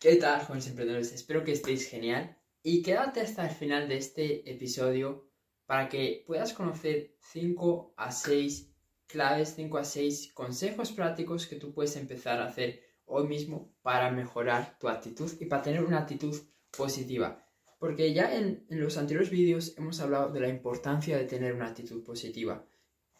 ¿Qué 0.00 0.14
tal, 0.14 0.40
jóvenes 0.42 0.68
emprendedores? 0.68 1.12
Espero 1.12 1.42
que 1.42 1.50
estéis 1.50 1.88
genial 1.88 2.38
y 2.62 2.82
quédate 2.82 3.20
hasta 3.20 3.48
el 3.48 3.52
final 3.52 3.88
de 3.88 3.96
este 3.96 4.48
episodio 4.48 5.28
para 5.66 5.88
que 5.88 6.22
puedas 6.24 6.52
conocer 6.52 7.16
5 7.32 7.94
a 7.96 8.12
6 8.12 8.70
claves, 9.08 9.54
5 9.56 9.76
a 9.76 9.82
6 9.82 10.32
consejos 10.34 10.92
prácticos 10.92 11.48
que 11.48 11.56
tú 11.56 11.74
puedes 11.74 11.96
empezar 11.96 12.40
a 12.40 12.46
hacer 12.46 12.80
hoy 13.06 13.26
mismo 13.26 13.74
para 13.82 14.12
mejorar 14.12 14.78
tu 14.78 14.88
actitud 14.88 15.32
y 15.40 15.46
para 15.46 15.62
tener 15.62 15.82
una 15.82 15.98
actitud 15.98 16.36
positiva. 16.70 17.44
Porque 17.80 18.12
ya 18.12 18.32
en, 18.36 18.66
los 18.68 18.98
anteriores 18.98 19.30
vídeos 19.30 19.76
hemos 19.78 19.98
hablado 19.98 20.30
de 20.32 20.38
la 20.38 20.48
importancia 20.48 21.18
de 21.18 21.24
tener 21.24 21.54
una 21.54 21.66
actitud 21.66 22.04
positiva. 22.04 22.64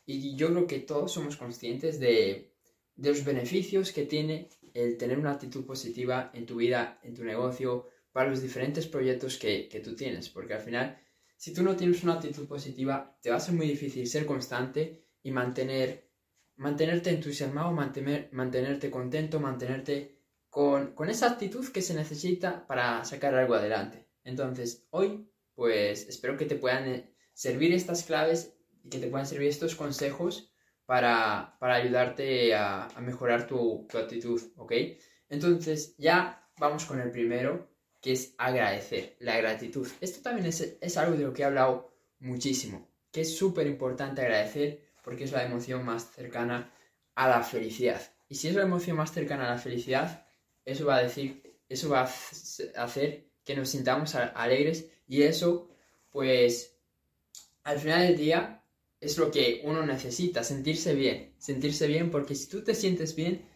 Y 0.06 0.36
yo 0.36 0.50
creo 0.50 0.68
que 0.68 0.78
todos 0.78 1.10
somos 1.10 1.36
conscientes 1.36 1.98
de, 1.98 2.54
de 2.94 3.08
los 3.08 3.24
beneficios 3.24 3.90
que 3.90 4.06
tiene 4.06 4.48
el 4.78 4.96
tener 4.96 5.18
una 5.18 5.32
actitud 5.32 5.64
positiva 5.64 6.30
en 6.34 6.46
tu 6.46 6.56
vida, 6.56 7.00
en 7.02 7.14
tu 7.14 7.24
negocio, 7.24 7.88
para 8.12 8.30
los 8.30 8.42
diferentes 8.42 8.86
proyectos 8.86 9.38
que, 9.38 9.68
que, 9.68 9.80
tú 9.80 9.94
tienes. 9.94 10.28
Porque 10.28 10.54
al 10.54 10.60
final, 10.60 10.98
si 11.36 11.52
tú 11.52 11.62
no 11.62 11.76
tienes 11.76 12.02
una 12.02 12.14
actitud 12.14 12.46
positiva, 12.46 13.18
te 13.22 13.30
va 13.30 13.36
a 13.36 13.40
ser 13.40 13.54
muy 13.54 13.66
difícil 13.66 14.06
ser 14.06 14.26
constante 14.26 15.04
y 15.22 15.30
mantener, 15.30 16.10
mantenerte 16.56 17.10
entusiasmado, 17.10 17.72
mantener, 17.72 18.28
mantenerte 18.32 18.90
contento, 18.90 19.40
mantenerte 19.40 20.18
con, 20.48 20.94
con 20.94 21.10
esa 21.10 21.30
actitud 21.30 21.66
que 21.68 21.82
se 21.82 21.94
necesita 21.94 22.66
para 22.66 23.04
sacar 23.04 23.34
algo 23.34 23.54
adelante. 23.54 24.08
Entonces, 24.24 24.86
hoy, 24.90 25.30
pues 25.54 26.08
espero 26.08 26.36
que 26.36 26.46
te 26.46 26.56
puedan 26.56 26.88
eh, 26.88 27.14
servir 27.32 27.72
estas 27.72 28.04
claves 28.04 28.54
y 28.82 28.90
que 28.90 28.98
te 28.98 29.08
puedan 29.08 29.26
servir 29.26 29.48
estos 29.48 29.74
consejos 29.74 30.47
para, 30.88 31.58
ayudarte 31.60 32.54
a, 32.54 32.88
mejorar 33.02 33.46
tu, 33.46 33.86
actitud, 33.92 34.40
¿ok? 34.56 34.72
Entonces, 35.28 35.94
ya 35.98 36.48
vamos 36.56 36.86
con 36.86 36.98
el 36.98 37.10
primero, 37.10 37.68
que 38.00 38.12
es 38.12 38.34
agradecer, 38.38 39.14
la 39.20 39.36
gratitud. 39.36 39.86
Esto 40.00 40.22
también 40.22 40.46
es, 40.46 40.78
es 40.80 40.96
algo 40.96 41.14
de 41.14 41.24
lo 41.24 41.34
que 41.34 41.42
he 41.42 41.44
hablado 41.44 41.92
muchísimo, 42.20 42.88
que 43.12 43.20
es 43.20 43.36
súper 43.36 43.66
importante 43.66 44.22
agradecer 44.22 44.82
porque 45.04 45.24
es 45.24 45.32
la 45.32 45.44
emoción 45.44 45.84
más 45.84 46.10
cercana 46.10 46.72
a 47.14 47.28
la 47.28 47.42
felicidad. 47.42 48.00
Y 48.26 48.36
si 48.36 48.48
es 48.48 48.54
la 48.54 48.62
emoción 48.62 48.96
más 48.96 49.12
cercana 49.12 49.46
a 49.46 49.56
la 49.56 49.58
felicidad, 49.58 50.26
eso 50.64 50.86
va 50.86 50.96
a 50.96 51.02
decir, 51.02 51.60
eso 51.68 51.90
va 51.90 52.00
a 52.00 52.82
hacer 52.82 53.26
que 53.44 53.54
nos 53.54 53.68
sintamos 53.68 54.14
alegres 54.14 54.86
y 55.06 55.20
eso, 55.20 55.68
pues, 56.08 56.78
al 57.64 57.78
final 57.78 58.06
del 58.06 58.16
día 58.16 58.57
es 59.00 59.18
lo 59.18 59.30
que 59.30 59.62
uno 59.64 59.84
necesita, 59.86 60.42
sentirse 60.42 60.94
bien, 60.94 61.34
sentirse 61.38 61.86
bien 61.86 62.10
porque 62.10 62.34
si 62.34 62.48
tú 62.48 62.62
te 62.62 62.74
sientes 62.74 63.14
bien, 63.14 63.46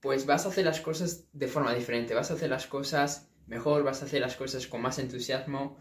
pues 0.00 0.26
vas 0.26 0.46
a 0.46 0.50
hacer 0.50 0.64
las 0.64 0.80
cosas 0.80 1.28
de 1.32 1.48
forma 1.48 1.74
diferente, 1.74 2.14
vas 2.14 2.30
a 2.30 2.34
hacer 2.34 2.50
las 2.50 2.66
cosas 2.66 3.30
mejor, 3.46 3.82
vas 3.82 4.02
a 4.02 4.04
hacer 4.04 4.20
las 4.20 4.36
cosas 4.36 4.66
con 4.66 4.82
más 4.82 4.98
entusiasmo, 4.98 5.78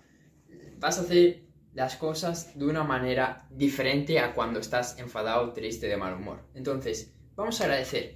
vas 0.79 0.97
a 0.97 1.01
hacer 1.01 1.43
las 1.73 1.95
cosas 1.95 2.57
de 2.57 2.65
una 2.65 2.83
manera 2.83 3.47
diferente 3.51 4.19
a 4.19 4.33
cuando 4.33 4.59
estás 4.59 4.97
enfadado, 4.97 5.53
triste, 5.53 5.87
de 5.87 5.97
mal 5.97 6.15
humor. 6.15 6.47
Entonces, 6.55 7.13
vamos 7.35 7.61
a 7.61 7.65
agradecer, 7.65 8.15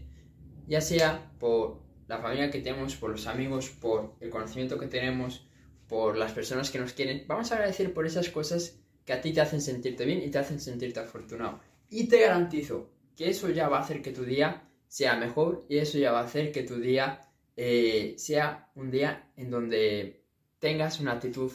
ya 0.68 0.82
sea 0.82 1.32
por 1.38 1.84
la 2.08 2.20
familia 2.20 2.50
que 2.50 2.62
tenemos, 2.62 2.96
por 2.96 3.12
los 3.12 3.28
amigos, 3.28 3.70
por 3.70 4.16
el 4.20 4.30
conocimiento 4.30 4.80
que 4.80 4.88
tenemos, 4.88 5.46
por 5.88 6.18
las 6.18 6.32
personas 6.32 6.72
que 6.72 6.80
nos 6.80 6.94
quieren, 6.94 7.26
vamos 7.28 7.52
a 7.52 7.56
agradecer 7.56 7.94
por 7.94 8.08
esas 8.08 8.30
cosas 8.30 8.80
que 9.06 9.14
a 9.14 9.22
ti 9.22 9.34
te 9.34 9.42
hacen 9.42 9.62
sentirte 9.62 10.06
bien 10.06 10.22
y 10.22 10.30
te 10.30 10.40
hacen 10.40 10.60
sentirte 10.60 11.00
afortunado. 11.00 11.60
Y 11.90 12.08
te 12.08 12.22
garantizo 12.22 12.90
que 13.16 13.30
eso 13.30 13.50
ya 13.50 13.68
va 13.70 13.80
a 13.80 13.82
hacer 13.82 14.02
que 14.02 14.12
tu 14.12 14.24
día 14.24 14.68
sea 14.88 15.16
mejor 15.16 15.66
y 15.70 15.78
eso 15.78 15.98
ya 15.98 16.12
va 16.12 16.20
a 16.22 16.26
hacer 16.26 16.52
que 16.52 16.64
tu 16.64 16.80
día 16.80 17.22
eh, 17.56 18.16
sea 18.18 18.70
un 18.76 18.92
día 18.92 19.32
en 19.36 19.50
donde 19.50 20.24
tengas 20.60 21.00
una 21.00 21.14
actitud 21.14 21.52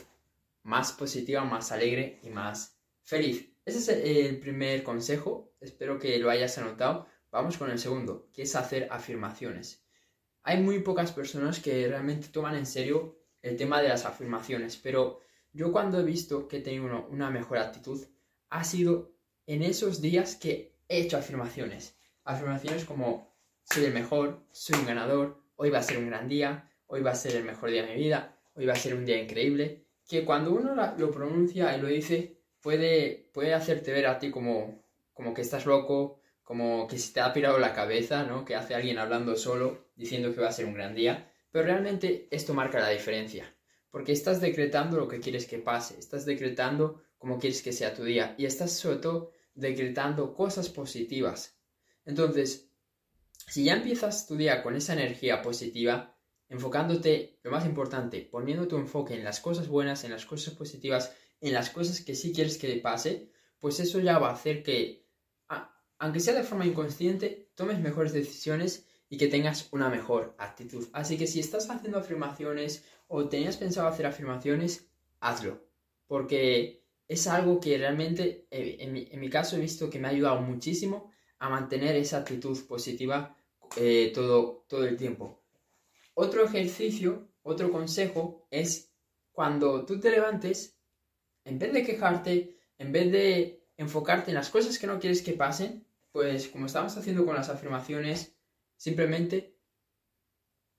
más 0.63 0.93
positiva, 0.93 1.45
más 1.45 1.73
alegre 1.73 2.19
y 2.23 2.31
más 2.31 2.77
feliz. 3.03 3.49
Ese 3.65 3.79
es 3.79 3.89
el 3.89 4.39
primer 4.39 4.83
consejo, 4.83 5.53
espero 5.61 5.99
que 5.99 6.19
lo 6.19 6.31
hayas 6.31 6.59
anotado. 6.59 7.07
Vamos 7.31 7.59
con 7.59 7.71
el 7.71 7.79
segundo, 7.79 8.29
que 8.33 8.43
es 8.43 8.55
hacer 8.57 8.89
afirmaciones. 8.91 9.85
Hay 10.43 10.61
muy 10.61 10.81
pocas 10.81 11.13
personas 11.13 11.61
que 11.61 11.89
realmente 11.89 12.29
toman 12.29 12.55
en 12.55 12.67
serio 12.67 13.19
el 13.43 13.57
tema 13.57 13.83
de 13.83 13.89
las 13.89 14.05
afirmaciones, 14.05 14.77
pero 14.77 15.21
yo 15.57 15.73
cuando 15.73 15.99
he 15.99 16.05
visto 16.05 16.49
que 16.49 16.59
he 16.59 16.61
tenido 16.61 17.07
una 17.09 17.31
mejor 17.31 17.57
actitud, 17.57 18.07
ha 18.51 18.63
sido 18.63 19.15
en 19.47 19.63
esos 19.63 20.03
días 20.03 20.37
que 20.37 20.77
he 20.87 21.01
hecho 21.01 21.17
afirmaciones. 21.17 21.97
Afirmaciones 22.25 22.85
como 22.85 23.35
soy 23.65 23.87
el 23.87 23.95
mejor, 23.95 24.45
soy 24.53 24.79
un 24.79 24.87
ganador, 24.87 25.43
hoy 25.57 25.71
va 25.71 25.79
a 25.79 25.83
ser 25.83 25.97
un 25.97 26.09
gran 26.09 26.29
día, 26.29 26.71
hoy 26.87 27.01
va 27.01 27.13
a 27.13 27.15
ser 27.15 27.37
el 27.37 27.45
mejor 27.45 27.71
día 27.71 27.87
de 27.87 27.95
mi 27.95 28.03
vida, 28.03 28.39
hoy 28.55 28.67
va 28.67 28.75
a 28.75 28.77
ser 28.77 28.95
un 28.95 29.07
día 29.07 29.19
increíble. 29.19 29.87
Que 30.07 30.27
cuando 30.27 30.53
uno 30.53 30.75
lo 30.99 31.11
pronuncia 31.11 31.75
y 31.75 31.81
lo 31.81 31.89
dice, 31.89 32.39
puede, 32.61 33.31
puede 33.33 33.55
hacerte 33.55 33.93
ver 33.93 34.09
a 34.09 34.19
ti 34.19 34.31
como, 34.31 34.85
como 35.15 35.33
que 35.33 35.41
estás 35.41 35.65
loco, 35.65 36.21
como 36.43 36.87
que 36.87 36.99
se 36.99 37.15
te 37.15 37.21
ha 37.21 37.33
pirado 37.33 37.59
la 37.59 37.73
cabeza, 37.73 38.25
¿no? 38.25 38.45
Que 38.45 38.57
hace 38.57 38.75
alguien 38.75 38.99
hablando 38.99 39.35
solo, 39.37 39.87
diciendo 39.97 40.35
que 40.35 40.43
va 40.43 40.49
a 40.49 40.53
ser 40.53 40.67
un 40.67 40.75
gran 40.75 40.95
día. 40.95 41.33
Pero 41.51 41.65
realmente 41.65 42.29
esto 42.31 42.53
marca 42.53 42.79
la 42.79 42.91
diferencia 42.91 43.56
porque 43.97 44.13
estás 44.13 44.43
decretando 44.43 44.99
lo 44.99 45.09
que 45.09 45.21
quieres 45.21 45.47
que 45.47 45.59
pase, 45.59 45.99
estás 45.99 46.27
decretando 46.27 47.03
cómo 47.17 47.39
quieres 47.39 47.63
que 47.63 47.73
sea 47.73 47.95
tu 47.95 48.05
día 48.05 48.35
y 48.37 48.45
estás 48.45 48.73
sobre 48.73 48.99
todo 48.99 49.31
decretando 49.55 50.35
cosas 50.35 50.69
positivas. 50.69 51.59
Entonces, 52.05 52.69
si 53.49 53.65
ya 53.65 53.73
empiezas 53.73 54.27
tu 54.27 54.37
día 54.37 54.63
con 54.63 54.77
esa 54.77 54.93
energía 54.93 55.41
positiva, 55.41 56.15
enfocándote, 56.51 57.41
lo 57.43 57.51
más 57.51 57.65
importante, 57.65 58.21
poniendo 58.31 58.69
tu 58.69 58.77
enfoque 58.77 59.15
en 59.15 59.25
las 59.25 59.41
cosas 59.41 59.67
buenas, 59.67 60.05
en 60.05 60.11
las 60.11 60.27
cosas 60.27 60.53
positivas, 60.53 61.17
en 61.41 61.55
las 61.55 61.71
cosas 61.71 62.03
que 62.03 62.15
sí 62.15 62.35
quieres 62.35 62.59
que 62.59 62.77
pase, 62.77 63.31
pues 63.59 63.81
eso 63.81 63.99
ya 63.99 64.19
va 64.19 64.29
a 64.29 64.35
hacer 64.35 64.63
que, 64.63 65.09
aunque 65.99 66.21
sea 66.21 66.35
de 66.35 66.45
forma 66.45 66.67
inconsciente, 66.67 67.51
tomes 67.55 67.81
mejores 67.81 68.13
decisiones 68.13 68.87
y 69.09 69.19
que 69.19 69.29
tengas 69.29 69.69
una 69.73 69.89
mejor 69.89 70.35
actitud. 70.39 70.89
Así 70.93 71.17
que 71.17 71.27
si 71.27 71.41
estás 71.41 71.71
haciendo 71.71 71.99
afirmaciones 71.99 72.85
o 73.09 73.29
tenías 73.29 73.57
pensado 73.57 73.89
hacer 73.89 74.07
afirmaciones, 74.07 74.89
hazlo. 75.21 75.65
Porque 76.07 76.85
es 77.09 77.27
algo 77.27 77.61
que 77.61 77.79
realmente, 77.79 78.47
eh, 78.51 78.77
en 78.81 79.21
mi, 79.21 79.31
caso, 79.31 79.57
he 79.57 79.61
visto 79.61 79.91
que 79.91 79.99
me 79.99 80.09
ha 80.09 80.11
ayudado 80.11 80.41
muchísimo 80.41 81.13
a 81.39 81.49
mantener 81.49 81.95
esa 81.97 82.19
actitud 82.19 82.59
positiva 82.67 83.37
eh, 83.77 84.11
todo, 84.15 84.65
todo 84.69 84.85
el 84.85 84.97
tiempo. 84.97 85.43
Otro 86.15 86.45
ejercicio, 86.45 87.29
otro 87.43 87.71
consejo 87.71 88.47
es 88.51 88.93
cuando 89.33 89.85
tú 89.85 90.01
te 90.01 90.11
levantes, 90.11 90.79
en 91.45 91.59
vez 91.59 91.73
de 91.73 91.85
quejarte, 91.85 92.57
en 92.79 92.91
vez 92.91 93.13
de 93.13 93.67
enfocarte 93.77 94.31
en 94.31 94.37
las 94.37 94.51
cosas 94.51 94.79
que 94.79 94.87
no 94.87 94.99
quieres 94.99 95.23
que 95.23 95.35
pasen, 95.35 95.87
pues 96.11 96.49
como 96.49 96.67
estamos 96.67 96.97
haciendo 96.97 97.27
con 97.27 97.37
las 97.37 97.51
afirmaciones, 97.51 98.36
simplemente 98.77 99.57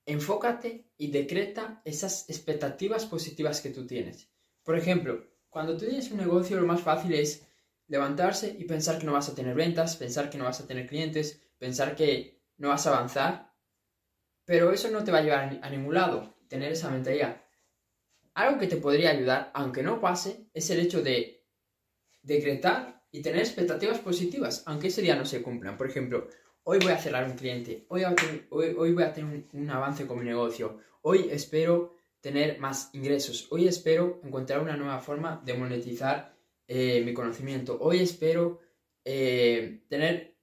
enfócate 0.06 0.90
y 0.97 1.12
decreta 1.12 1.81
esas 1.84 2.30
expectativas 2.30 3.06
positivas 3.06 3.62
que 3.62 3.72
tú 3.72 3.85
tienes. 3.85 4.30
Por 4.63 4.78
ejemplo, 4.78 5.25
cuando 5.50 5.78
tú 5.78 5.85
tienes 5.85 6.12
un 6.12 6.18
negocio, 6.18 6.59
lo 6.59 6.66
más 6.66 6.81
fácil 6.81 7.13
es 7.13 7.46
levantarse 7.88 8.56
y 8.57 8.66
pensar 8.66 9.00
que 9.00 9.06
no 9.06 9.13
vas 9.13 9.30
a 9.30 9.36
tener 9.36 9.56
ventas, 9.56 9.96
pensar 9.96 10.30
que 10.30 10.38
no 10.38 10.46
vas 10.46 10.59
a 10.59 10.68
tener 10.68 10.88
clientes, 10.88 11.41
pensar 11.57 11.96
que 11.96 12.41
no 12.57 12.69
vas 12.69 12.86
a 12.88 12.96
avanzar, 12.96 13.53
pero 14.46 14.72
eso 14.72 14.90
no 14.90 15.03
te 15.03 15.12
va 15.12 15.19
a 15.19 15.22
llevar 15.22 15.59
a 15.62 15.69
ningún 15.69 15.94
lado, 15.94 16.38
tener 16.47 16.72
esa 16.72 16.90
mentalidad. 16.90 17.41
Algo 18.34 18.59
que 18.59 18.68
te 18.68 18.78
podría 18.78 19.12
ayudar, 19.12 19.52
aunque 19.53 19.84
no 19.84 20.00
pase, 20.00 20.47
es 20.53 20.69
el 20.69 20.80
hecho 20.80 21.02
de 21.02 21.46
decretar 22.22 23.03
y 23.12 23.22
tener 23.22 23.40
expectativas 23.40 24.00
positivas, 24.00 24.63
aunque 24.66 24.88
ese 24.88 25.02
día 25.02 25.16
no 25.16 25.25
se 25.25 25.41
cumplan. 25.41 25.78
Por 25.78 25.90
ejemplo, 25.90 26.28
hoy 26.70 26.80
voy 26.80 26.92
a 26.92 26.98
cerrar 26.98 27.24
un 27.24 27.38
cliente, 27.38 27.86
hoy, 27.88 28.04
hoy, 28.50 28.92
voy 28.92 29.04
a 29.04 29.14
tener 29.14 29.46
un, 29.54 29.70
avance 29.70 30.06
con 30.06 30.20
mi 30.20 30.26
negocio, 30.26 30.82
hoy 31.02 31.30
espero 31.32 31.96
tener 32.19 32.60
más 32.60 32.90
ingresos, 32.92 33.48
hoy 33.52 33.69
espero 33.69 34.19
encontrar 34.22 34.60
una 34.60 34.75
nueva 34.75 35.00
forma 35.00 35.42
de 35.46 35.54
monetizar 35.54 36.36
eh, 36.68 37.02
mi 37.06 37.14
conocimiento, 37.14 37.78
hoy 37.80 38.00
espero 38.00 38.60
eh, 39.06 39.86
tener 39.88 40.36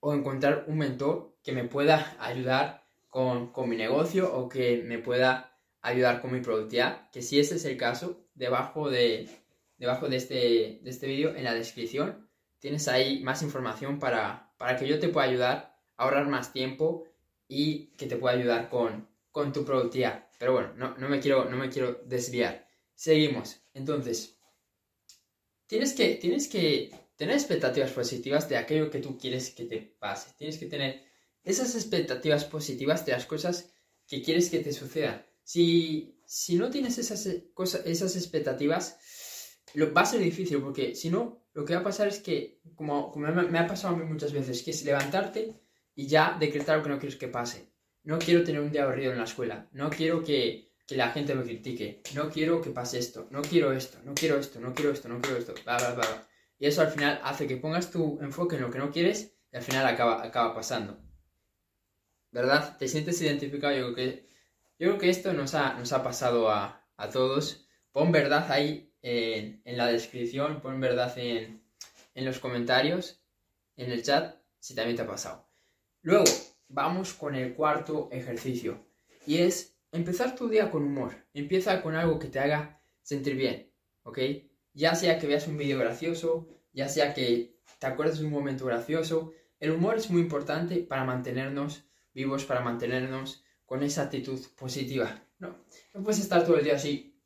o 0.00 0.14
encontrar 0.14 0.64
un 0.66 0.78
mentor 0.78 1.36
que 1.42 1.52
me 1.52 1.64
pueda 1.64 2.16
ayudar 2.18 2.86
con, 3.08 3.52
mi 3.68 3.76
negocio 3.76 4.34
o 4.34 4.48
que 4.48 4.82
me 4.82 4.98
pueda 4.98 5.58
ayudar 5.82 6.22
con 6.22 6.32
mi 6.32 6.40
productividad, 6.40 7.10
que 7.10 7.20
si 7.20 7.38
ese 7.38 7.56
es 7.56 7.66
el 7.66 7.76
caso, 7.76 8.24
debajo 8.34 8.88
de, 8.88 9.28
debajo 9.76 10.08
de 10.08 10.16
este, 10.16 10.80
de 10.82 10.88
este 10.90 11.06
vídeo, 11.06 11.36
en 11.36 11.44
la 11.44 11.52
descripción, 11.52 12.27
tienes 12.58 12.88
ahí 12.88 13.20
más 13.22 13.42
información 13.42 13.98
para, 13.98 14.52
para 14.58 14.76
que 14.76 14.86
yo 14.86 14.98
te 14.98 15.08
pueda 15.08 15.26
ayudar 15.26 15.76
a 15.96 16.04
ahorrar 16.04 16.28
más 16.28 16.52
tiempo 16.52 17.04
y 17.48 17.88
que 17.96 18.06
te 18.06 18.16
pueda 18.16 18.36
ayudar 18.36 18.68
con, 18.68 19.08
con 19.30 19.52
tu 19.52 19.64
productividad. 19.64 20.28
Pero 20.38 20.52
bueno, 20.52 20.96
no, 20.96 21.08
me 21.08 21.20
quiero, 21.20 21.46
no 21.46 21.56
me 21.56 21.70
quiero 21.70 22.00
desviar. 22.04 22.68
Seguimos. 22.94 23.60
Entonces, 23.74 24.38
tienes 25.66 25.92
que, 25.94 26.14
tienes 26.16 26.48
que 26.48 26.90
tener 27.16 27.34
expectativas 27.34 27.90
positivas 27.92 28.48
de 28.48 28.56
aquello 28.56 28.90
que 28.90 29.00
tú 29.00 29.18
quieres 29.18 29.50
que 29.50 29.64
te 29.64 29.78
pase. 29.78 30.32
Tienes 30.36 30.58
que 30.58 30.66
tener 30.66 31.04
esas 31.42 31.74
expectativas 31.74 32.44
positivas 32.44 33.04
de 33.06 33.12
las 33.12 33.26
cosas 33.26 33.72
que 34.06 34.22
quieres 34.22 34.50
que 34.50 34.60
te 34.60 34.72
suceda. 34.72 35.26
Si, 35.42 36.20
si 36.26 36.56
no 36.56 36.70
tienes 36.70 36.98
esas, 36.98 37.26
cosas, 37.54 37.86
esas 37.86 38.16
expectativas, 38.16 38.98
lo, 39.74 39.92
va 39.92 40.02
a 40.02 40.06
ser 40.06 40.20
difícil 40.20 40.60
porque 40.60 40.94
si 40.94 41.10
no, 41.10 41.42
lo 41.54 41.64
que 41.64 41.74
va 41.74 41.80
a 41.80 41.84
pasar 41.84 42.08
es 42.08 42.20
que, 42.20 42.60
como, 42.74 43.10
como 43.10 43.26
me, 43.26 43.58
ha 43.58 43.66
pasado 43.66 43.94
a 43.94 43.98
mí 43.98 44.04
muchas 44.04 44.32
veces, 44.32 44.62
que 44.62 44.70
es 44.70 44.84
levantarte 44.84 45.54
y 45.94 46.06
ya 46.06 46.36
decretar 46.38 46.78
lo 46.78 46.84
que 46.84 46.90
no 46.90 46.98
quieres 46.98 47.18
que 47.18 47.28
pase. 47.28 47.72
No 48.04 48.18
quiero 48.18 48.44
tener 48.44 48.60
un 48.60 48.70
día 48.70 48.84
aburrido 48.84 49.12
en 49.12 49.18
la 49.18 49.24
escuela, 49.24 49.68
no 49.72 49.90
quiero 49.90 50.22
que, 50.22 50.72
que 50.86 50.96
la 50.96 51.10
gente 51.10 51.34
me 51.34 51.42
critique, 51.42 52.02
no 52.14 52.30
quiero 52.30 52.62
que 52.62 52.70
pase 52.70 52.98
esto, 52.98 53.26
no 53.30 53.42
quiero 53.42 53.72
esto, 53.72 53.98
no 54.04 54.14
quiero 54.14 54.38
esto, 54.38 54.60
no 54.60 54.72
quiero 54.72 54.92
esto, 54.92 55.08
no 55.08 55.20
quiero 55.20 55.36
esto, 55.36 55.54
bla, 55.64 55.76
bla, 55.76 55.94
bla. 55.94 56.28
Y 56.58 56.66
eso 56.66 56.80
al 56.80 56.90
final 56.90 57.20
hace 57.22 57.46
que 57.46 57.56
pongas 57.56 57.90
tu 57.90 58.18
enfoque 58.20 58.56
en 58.56 58.62
lo 58.62 58.70
que 58.70 58.78
no 58.78 58.90
quieres 58.90 59.34
y 59.52 59.56
al 59.56 59.62
final 59.62 59.86
acaba, 59.86 60.24
acaba 60.24 60.54
pasando. 60.54 60.98
¿Verdad? 62.30 62.76
¿Te 62.78 62.88
sientes 62.88 63.20
identificado? 63.20 63.74
Yo 63.74 63.94
creo 63.94 63.94
que, 63.94 64.28
yo 64.78 64.98
que 64.98 65.10
esto 65.10 65.32
nos 65.32 65.54
ha, 65.54 65.74
nos 65.74 65.92
ha 65.92 66.02
pasado 66.02 66.50
a, 66.50 66.86
a 66.96 67.10
todos. 67.10 67.66
Pon 67.92 68.12
verdad 68.12 68.50
ahí 68.50 68.87
en, 69.02 69.62
la 69.64 69.86
descripción, 69.86 70.60
pon 70.60 70.80
verdad 70.80 71.16
en, 71.18 71.62
en 72.14 72.24
los 72.24 72.38
comentarios, 72.38 73.20
en 73.76 73.90
el 73.90 74.02
chat, 74.02 74.36
si 74.58 74.74
también 74.74 74.96
te 74.96 75.02
ha 75.02 75.06
pasado. 75.06 75.48
Luego, 76.02 76.24
vamos 76.68 77.14
con 77.14 77.34
el 77.34 77.54
cuarto 77.54 78.08
ejercicio. 78.12 78.86
Y 79.26 79.38
es 79.38 79.76
empezar 79.92 80.34
tu 80.34 80.48
día 80.48 80.70
con 80.70 80.82
humor. 80.82 81.14
Empieza 81.34 81.82
con 81.82 81.94
algo 81.94 82.18
que 82.18 82.28
te 82.28 82.40
haga 82.40 82.80
sentir 83.02 83.36
bien, 83.36 83.70
¿ok? 84.02 84.18
Ya 84.74 84.94
sea 84.94 85.18
que 85.18 85.26
veas 85.26 85.46
un 85.46 85.56
vídeo 85.56 85.78
gracioso, 85.78 86.48
ya 86.72 86.88
sea 86.88 87.14
que 87.14 87.58
te 87.78 87.86
acuerdes 87.86 88.18
de 88.18 88.26
un 88.26 88.32
momento 88.32 88.66
gracioso. 88.66 89.32
El 89.60 89.72
humor 89.72 89.96
es 89.96 90.10
muy 90.10 90.20
importante 90.20 90.76
para 90.76 91.04
mantenernos 91.04 91.84
vivos, 92.14 92.44
para 92.44 92.60
mantenernos 92.60 93.44
con 93.64 93.82
esa 93.82 94.02
actitud 94.02 94.40
positiva. 94.56 95.22
No, 95.38 95.56
no 95.94 96.02
puedes 96.02 96.20
estar 96.20 96.44
todo 96.44 96.58
el 96.58 96.64
día 96.64 96.76
así, 96.76 97.17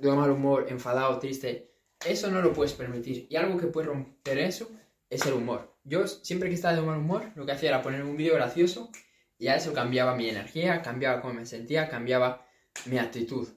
de 0.00 0.10
mal 0.10 0.30
humor, 0.30 0.66
enfadado, 0.68 1.18
triste. 1.18 1.72
Eso 2.04 2.30
no 2.30 2.40
lo 2.40 2.52
puedes 2.52 2.72
permitir. 2.72 3.26
Y 3.28 3.36
algo 3.36 3.58
que 3.58 3.66
puede 3.66 3.88
romper 3.88 4.38
eso 4.38 4.70
es 5.08 5.26
el 5.26 5.34
humor. 5.34 5.76
Yo 5.84 6.06
siempre 6.06 6.48
que 6.48 6.54
estaba 6.54 6.74
de 6.74 6.82
mal 6.82 6.98
humor, 6.98 7.32
lo 7.34 7.44
que 7.44 7.52
hacía 7.52 7.70
era 7.70 7.82
poner 7.82 8.02
un 8.02 8.16
vídeo 8.16 8.34
gracioso 8.34 8.90
y 9.38 9.48
a 9.48 9.56
eso 9.56 9.72
cambiaba 9.72 10.14
mi 10.14 10.28
energía, 10.28 10.82
cambiaba 10.82 11.20
cómo 11.20 11.34
me 11.34 11.46
sentía, 11.46 11.88
cambiaba 11.88 12.46
mi 12.86 12.98
actitud. 12.98 13.48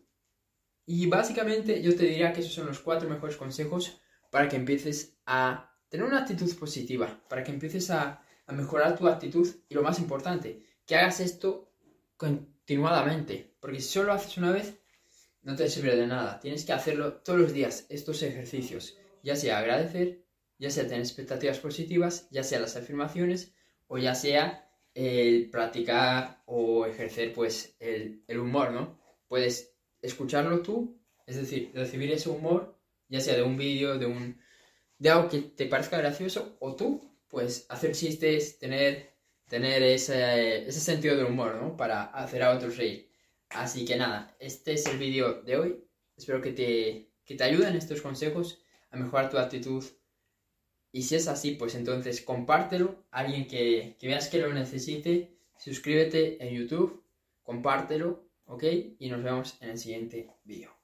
Y 0.85 1.07
básicamente 1.07 1.81
yo 1.81 1.95
te 1.95 2.05
diría 2.05 2.33
que 2.33 2.41
esos 2.41 2.53
son 2.53 2.67
los 2.67 2.79
cuatro 2.79 3.09
mejores 3.09 3.37
consejos 3.37 4.01
para 4.29 4.49
que 4.49 4.55
empieces 4.55 5.17
a 5.25 5.73
tener 5.89 6.05
una 6.05 6.21
actitud 6.21 6.53
positiva, 6.57 7.21
para 7.29 7.43
que 7.43 7.51
empieces 7.51 7.89
a, 7.91 8.19
mejorar 8.47 8.97
tu 8.97 9.07
actitud 9.07 9.47
y 9.69 9.73
lo 9.73 9.81
más 9.81 9.99
importante, 9.99 10.65
que 10.85 10.95
hagas 10.95 11.21
esto 11.21 11.71
continuadamente, 12.17 13.55
porque 13.59 13.79
si 13.79 13.87
solo 13.87 14.07
lo 14.07 14.13
haces 14.13 14.37
una 14.37 14.51
vez, 14.51 14.77
no 15.43 15.55
te 15.55 15.69
sirve 15.69 15.95
de 15.95 16.07
nada. 16.07 16.39
Tienes 16.39 16.65
que 16.65 16.73
hacerlo 16.73 17.13
todos 17.13 17.39
los 17.39 17.53
días, 17.53 17.85
estos 17.89 18.23
ejercicios, 18.23 18.97
ya 19.21 19.35
sea 19.35 19.59
agradecer, 19.59 20.23
ya 20.57 20.69
sea 20.69 20.83
tener 20.85 21.01
expectativas 21.01 21.59
positivas, 21.59 22.27
ya 22.31 22.43
sea 22.43 22.59
las 22.59 22.75
afirmaciones 22.75 23.53
o 23.87 23.97
ya 23.97 24.15
sea 24.15 24.69
el 24.93 25.49
practicar 25.49 26.41
o 26.45 26.85
ejercer 26.85 27.33
pues 27.33 27.75
el, 27.79 28.23
humor, 28.39 28.71
¿no? 28.71 28.99
Puedes 29.27 29.73
escucharlo 30.01 30.61
tú, 30.61 30.99
es 31.25 31.35
decir, 31.35 31.71
recibir 31.73 32.11
ese 32.11 32.29
humor, 32.29 32.79
ya 33.09 33.19
sea 33.19 33.35
de 33.35 33.43
un 33.43 33.57
vídeo, 33.57 33.97
de 33.97 34.05
un 34.05 34.41
de 34.99 35.09
algo 35.09 35.29
que 35.29 35.41
te 35.41 35.65
parezca 35.65 35.97
gracioso, 35.97 36.55
o 36.59 36.75
tú, 36.75 37.01
pues 37.27 37.65
hacer 37.67 37.93
chistes, 37.93 38.57
tener, 38.57 39.11
tener 39.49 39.83
ese, 39.83 40.65
ese 40.65 40.79
sentido 40.79 41.17
del 41.17 41.25
humor, 41.25 41.55
¿no? 41.55 41.75
Para 41.75 42.03
hacer 42.03 42.41
a 42.43 42.51
otros 42.51 42.77
reír. 42.77 43.12
Así 43.53 43.85
que 43.85 43.95
nada, 43.95 44.35
este 44.39 44.73
es 44.73 44.85
el 44.87 44.97
vídeo 44.97 45.41
de 45.43 45.57
hoy. 45.57 45.83
Espero 46.17 46.41
que 46.41 46.51
te, 46.51 47.11
que 47.25 47.35
te 47.35 47.43
ayuden 47.43 47.75
estos 47.75 48.01
consejos 48.01 48.63
a 48.91 48.97
mejorar 48.97 49.29
tu 49.29 49.37
actitud. 49.37 49.83
Y 50.91 51.03
si 51.03 51.15
es 51.15 51.27
así, 51.27 51.51
pues 51.51 51.75
entonces 51.75 52.21
compártelo 52.21 53.03
a 53.11 53.19
alguien 53.19 53.47
que, 53.47 53.95
que 53.99 54.07
veas 54.07 54.27
que 54.27 54.39
lo 54.39 54.53
necesite. 54.53 55.37
Suscríbete 55.57 56.43
en 56.45 56.53
YouTube, 56.53 57.03
compártelo 57.41 58.23
¿ok? 58.45 58.63
Y 58.99 59.09
nos 59.09 59.23
vemos 59.23 59.57
en 59.61 59.69
el 59.71 59.77
siguiente 59.77 60.29
vídeo. 60.43 60.82